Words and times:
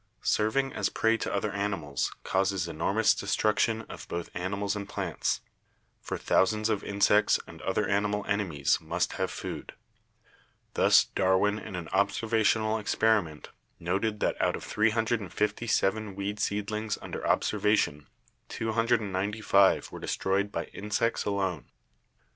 Serving 0.23 0.73
as 0.73 0.89
prey 0.89 1.15
to 1.15 1.31
other 1.31 1.51
animals 1.51 2.11
causes 2.23 2.67
enormous 2.67 3.13
destruction 3.13 3.83
of 3.83 4.07
both 4.07 4.31
animals 4.33 4.75
and 4.75 4.89
plants, 4.89 5.41
for 6.01 6.17
thou 6.17 6.43
sands 6.43 6.69
of 6.69 6.83
insects 6.83 7.39
and 7.45 7.61
other 7.61 7.87
animal 7.87 8.25
enemies 8.25 8.79
must 8.81 9.13
have 9.13 9.29
food. 9.29 9.73
Thus 10.73 11.03
Darwin 11.05 11.59
in 11.59 11.75
an 11.75 11.87
observational 11.89 12.79
experiment 12.79 13.49
noted 13.79 14.21
that 14.21 14.41
out 14.41 14.55
of 14.55 14.63
357 14.63 16.15
weed 16.15 16.39
seedlings 16.39 16.97
under 16.99 17.23
observation 17.27 18.07
295 18.49 19.91
were 19.91 19.99
de 19.99 20.07
stroyed 20.07 20.51
by 20.51 20.63
insects 20.73 21.25
alone. 21.25 21.69